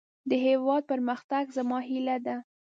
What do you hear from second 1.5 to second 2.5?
زما هيله ده.